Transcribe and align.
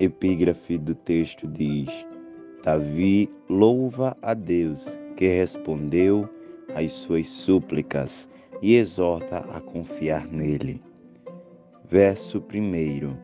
epígrafe 0.00 0.78
do 0.78 0.94
texto 0.94 1.46
diz: 1.46 2.06
Davi 2.62 3.30
louva 3.48 4.16
a 4.22 4.34
Deus 4.34 5.00
que 5.16 5.26
respondeu 5.26 6.28
às 6.74 6.92
suas 6.92 7.28
súplicas 7.28 8.28
e 8.62 8.76
exorta 8.76 9.38
a 9.38 9.60
confiar 9.60 10.26
nele. 10.26 10.80
Verso 11.90 12.38
1: 12.38 13.16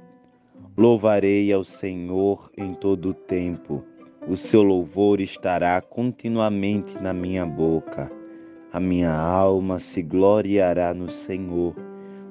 Louvarei 0.77 1.53
ao 1.53 1.63
Senhor 1.63 2.51
em 2.57 2.75
todo 2.75 3.11
o 3.11 3.15
tempo, 3.15 3.85
o 4.27 4.37
seu 4.37 4.63
louvor 4.63 5.21
estará 5.21 5.81
continuamente 5.83 6.99
na 7.01 7.13
minha 7.13 7.45
boca. 7.45 8.11
A 8.73 8.81
minha 8.81 9.13
alma 9.13 9.79
se 9.79 10.03
gloriará 10.03 10.95
no 10.95 11.11
Senhor. 11.11 11.77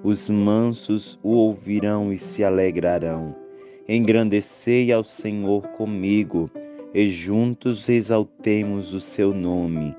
Os 0.03 0.29
mansos 0.29 1.19
o 1.21 1.29
ouvirão 1.29 2.11
e 2.11 2.17
se 2.17 2.43
alegrarão. 2.43 3.42
Engrandecei 3.87 4.91
ao 4.91 5.03
Senhor 5.03 5.67
comigo, 5.69 6.49
e 6.93 7.09
juntos 7.09 7.89
exaltemos 7.89 8.93
o 8.93 8.99
seu 8.99 9.33
nome. 9.33 9.95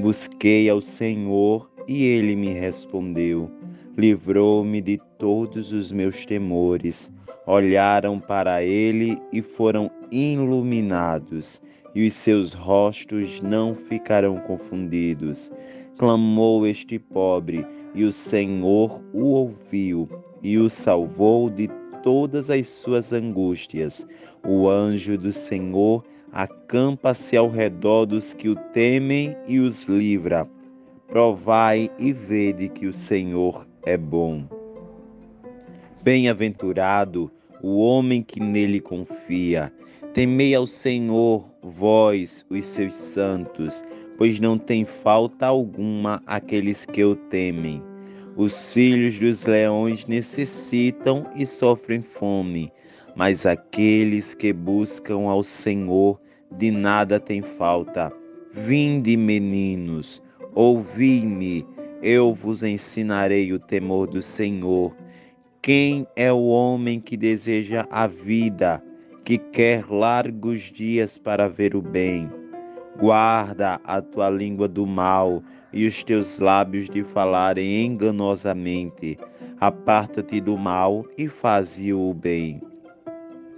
Busquei 0.00 0.68
ao 0.68 0.80
Senhor 0.80 1.70
e 1.86 2.04
ele 2.04 2.34
me 2.36 2.52
respondeu. 2.52 3.50
Livrou-me 3.96 4.80
de 4.80 5.00
todos 5.18 5.72
os 5.72 5.92
meus 5.92 6.26
temores. 6.26 7.12
Olharam 7.46 8.18
para 8.18 8.62
ele 8.62 9.18
e 9.32 9.42
foram 9.42 9.90
iluminados, 10.10 11.60
e 11.94 12.06
os 12.06 12.12
seus 12.14 12.52
rostos 12.52 13.40
não 13.40 13.74
ficarão 13.74 14.36
confundidos 14.36 15.52
clamou 16.02 16.66
este 16.66 16.98
pobre, 16.98 17.64
e 17.94 18.04
o 18.04 18.10
Senhor 18.10 19.00
o 19.12 19.24
ouviu 19.24 20.08
e 20.42 20.58
o 20.58 20.68
salvou 20.68 21.48
de 21.48 21.68
todas 22.02 22.50
as 22.50 22.68
suas 22.68 23.12
angústias. 23.12 24.06
O 24.46 24.68
anjo 24.68 25.16
do 25.16 25.32
Senhor 25.32 26.04
acampa-se 26.32 27.36
ao 27.36 27.48
redor 27.48 28.06
dos 28.06 28.34
que 28.34 28.48
o 28.48 28.56
temem 28.56 29.36
e 29.46 29.58
os 29.58 29.84
livra. 29.84 30.48
Provai 31.06 31.90
e 31.98 32.12
vede 32.12 32.68
que 32.68 32.86
o 32.86 32.92
Senhor 32.92 33.66
é 33.84 33.96
bom. 33.96 34.44
Bem-aventurado 36.02 37.30
o 37.62 37.78
homem 37.78 38.22
que 38.22 38.40
nele 38.40 38.80
confia. 38.80 39.72
Temei 40.14 40.54
ao 40.54 40.66
Senhor, 40.66 41.44
vós, 41.62 42.44
os 42.50 42.64
seus 42.64 42.94
santos 42.94 43.84
pois 44.22 44.38
não 44.38 44.56
tem 44.56 44.84
falta 44.84 45.46
alguma 45.46 46.22
aqueles 46.26 46.86
que 46.86 47.02
o 47.02 47.16
temem. 47.16 47.82
Os 48.34 48.72
filhos 48.72 49.18
dos 49.18 49.44
leões 49.44 50.06
necessitam 50.06 51.26
e 51.36 51.44
sofrem 51.44 52.00
fome, 52.00 52.72
mas 53.14 53.44
aqueles 53.44 54.34
que 54.34 54.54
buscam 54.54 55.28
ao 55.28 55.42
Senhor 55.42 56.18
de 56.50 56.70
nada 56.70 57.20
tem 57.20 57.42
falta. 57.42 58.10
Vinde, 58.50 59.16
meninos, 59.18 60.22
ouvi-me, 60.54 61.66
eu 62.02 62.32
vos 62.32 62.62
ensinarei 62.62 63.52
o 63.52 63.58
temor 63.58 64.06
do 64.06 64.22
Senhor. 64.22 64.96
Quem 65.60 66.06
é 66.16 66.32
o 66.32 66.46
homem 66.46 67.00
que 67.00 67.16
deseja 67.16 67.86
a 67.90 68.06
vida, 68.06 68.82
que 69.24 69.36
quer 69.36 69.86
largos 69.90 70.62
dias 70.62 71.18
para 71.18 71.48
ver 71.48 71.76
o 71.76 71.82
bem? 71.82 72.41
Guarda 72.98 73.80
a 73.84 74.00
tua 74.02 74.28
língua 74.28 74.68
do 74.68 74.86
mal 74.86 75.42
e 75.72 75.86
os 75.86 76.04
teus 76.04 76.38
lábios 76.38 76.90
de 76.90 77.02
falarem 77.02 77.86
enganosamente. 77.86 79.18
Aparta-te 79.58 80.40
do 80.40 80.58
mal 80.58 81.04
e 81.16 81.28
faze 81.28 81.92
o 81.92 82.12
bem. 82.12 82.60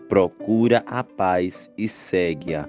Procura 0.08 0.84
a 0.86 1.02
paz 1.02 1.70
e 1.76 1.88
segue-a. 1.88 2.68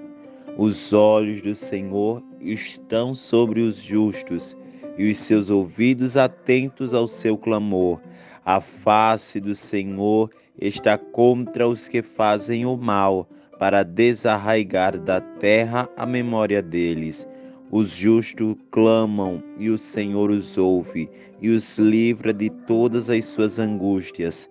Os 0.56 0.92
olhos 0.92 1.42
do 1.42 1.54
Senhor 1.54 2.22
estão 2.40 3.14
sobre 3.14 3.60
os 3.60 3.76
justos 3.76 4.56
e 4.96 5.10
os 5.10 5.18
seus 5.18 5.50
ouvidos 5.50 6.16
atentos 6.16 6.94
ao 6.94 7.06
seu 7.06 7.36
clamor. 7.36 8.00
A 8.44 8.60
face 8.60 9.38
do 9.38 9.54
Senhor 9.54 10.30
está 10.58 10.96
contra 10.96 11.68
os 11.68 11.86
que 11.86 12.02
fazem 12.02 12.64
o 12.64 12.76
mal 12.76 13.28
para 13.58 13.82
desarraigar 13.82 14.98
da 14.98 15.20
terra 15.20 15.88
a 15.96 16.04
memória 16.04 16.62
deles. 16.62 17.26
Os 17.70 17.90
justos 17.90 18.56
clamam 18.70 19.38
e 19.58 19.70
o 19.70 19.78
Senhor 19.78 20.30
os 20.30 20.56
ouve 20.56 21.10
e 21.40 21.48
os 21.48 21.78
livra 21.78 22.32
de 22.32 22.48
todas 22.48 23.10
as 23.10 23.24
suas 23.24 23.58
angústias. 23.58 24.48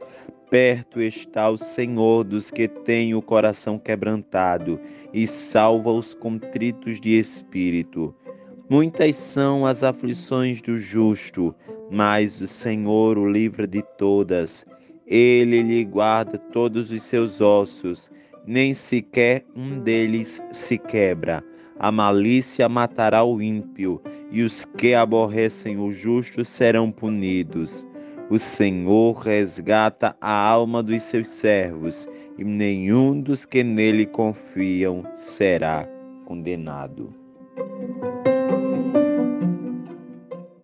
Perto 0.50 1.02
está 1.02 1.50
o 1.50 1.58
Senhor 1.58 2.24
dos 2.24 2.52
que 2.52 2.68
têm 2.68 3.16
o 3.16 3.22
coração 3.22 3.80
quebrantado 3.80 4.80
e 5.14 5.26
salva 5.26 5.92
os 5.92 6.14
contritos 6.14 7.00
de 7.00 7.18
espírito. 7.18 8.14
Muitas 8.70 9.16
são 9.16 9.66
as 9.66 9.84
aflições 9.84 10.62
do 10.62 10.78
justo, 10.78 11.56
mas 11.90 12.42
o 12.42 12.48
Senhor 12.48 13.18
o 13.18 13.30
livra 13.30 13.66
de 13.66 13.82
todas. 13.98 14.66
Ele 15.08 15.62
lhe 15.62 15.86
guarda 15.86 16.38
todos 16.38 16.92
os 16.92 17.04
seus 17.04 17.42
ossos 17.42 18.12
nem 18.48 18.74
sequer 18.74 19.46
um 19.56 19.80
deles 19.80 20.42
se 20.52 20.78
quebra. 20.78 21.44
A 21.80 21.92
malícia 21.92 22.70
matará 22.70 23.24
o 23.24 23.42
ímpio, 23.42 24.02
e 24.32 24.44
os 24.44 24.66
que 24.78 24.94
aborrecem 24.94 25.78
o 25.78 25.92
justo 25.92 26.44
serão 26.44 26.92
punidos. 26.92 27.88
O 28.30 28.40
Senhor 28.40 29.14
resgata 29.14 30.16
a 30.20 30.32
alma 30.32 30.82
dos 30.82 31.04
seus 31.04 31.28
servos, 31.28 32.08
e 32.38 32.44
nenhum 32.44 33.22
dos 33.22 33.46
que 33.46 33.64
nele 33.64 34.06
confiam 34.06 35.04
será 35.16 35.88
condenado. 36.26 37.14